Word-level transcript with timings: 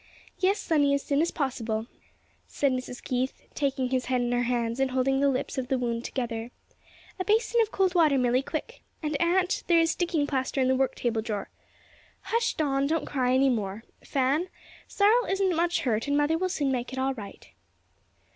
"Yes, 0.39 0.57
sonny, 0.57 0.95
as 0.95 1.03
soon 1.03 1.21
as 1.21 1.29
possible," 1.29 1.85
said 2.47 2.71
Mrs. 2.71 3.03
Keith, 3.03 3.39
taking 3.53 3.89
his 3.91 4.05
head 4.05 4.19
in 4.19 4.31
her 4.31 4.41
hands 4.41 4.79
and 4.79 4.89
holding 4.89 5.19
the 5.19 5.29
lips 5.29 5.59
of 5.59 5.67
the 5.67 5.77
wound 5.77 6.03
together. 6.03 6.49
"A 7.19 7.23
basin 7.23 7.61
of 7.61 7.71
cold 7.71 7.93
water, 7.93 8.17
Milly, 8.17 8.41
quick! 8.41 8.81
and 9.03 9.15
aunt, 9.21 9.63
there 9.67 9.77
is 9.79 9.91
sticking 9.91 10.25
plaster 10.25 10.59
in 10.59 10.69
the 10.69 10.75
work 10.75 10.95
table 10.95 11.21
drawer. 11.21 11.51
Hush 12.21 12.55
Don; 12.55 12.87
don't 12.87 13.05
cry 13.05 13.31
any 13.35 13.49
more, 13.51 13.83
Fan; 14.03 14.49
Cyril 14.87 15.25
isn't 15.25 15.55
much 15.55 15.81
hurt 15.81 16.07
and 16.07 16.17
mother 16.17 16.35
will 16.35 16.49
soon 16.49 16.71
make 16.71 16.91
it 16.91 16.97
all 16.97 17.13
right." 17.13 17.49